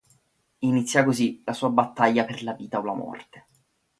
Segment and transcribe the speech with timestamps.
[0.69, 3.45] Inizia cosi la sua battaglia per la vita o la morte.